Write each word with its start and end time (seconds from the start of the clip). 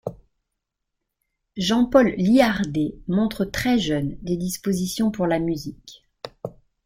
Jean-Paul 1.57 2.15
Liardet 2.17 2.95
montre 3.07 3.45
très 3.45 3.77
jeune 3.77 4.17
des 4.23 4.35
dispositions 4.35 5.11
pour 5.11 5.27
la 5.27 5.37
musique. 5.37 6.07